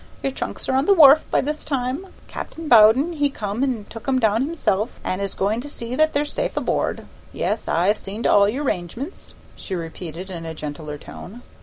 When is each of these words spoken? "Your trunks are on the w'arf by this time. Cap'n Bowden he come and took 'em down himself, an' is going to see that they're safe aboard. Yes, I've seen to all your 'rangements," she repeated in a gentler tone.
"Your 0.23 0.31
trunks 0.31 0.67
are 0.67 0.73
on 0.73 0.87
the 0.87 0.95
w'arf 0.95 1.29
by 1.29 1.41
this 1.41 1.63
time. 1.63 2.07
Cap'n 2.27 2.67
Bowden 2.67 3.13
he 3.13 3.29
come 3.29 3.61
and 3.61 3.87
took 3.87 4.07
'em 4.07 4.17
down 4.17 4.41
himself, 4.47 4.99
an' 5.03 5.19
is 5.19 5.35
going 5.35 5.61
to 5.61 5.69
see 5.69 5.93
that 5.95 6.11
they're 6.11 6.25
safe 6.25 6.57
aboard. 6.57 7.05
Yes, 7.31 7.67
I've 7.67 7.99
seen 7.99 8.23
to 8.23 8.31
all 8.31 8.49
your 8.49 8.63
'rangements," 8.63 9.35
she 9.55 9.75
repeated 9.75 10.31
in 10.31 10.43
a 10.43 10.55
gentler 10.55 10.97
tone. 10.97 11.43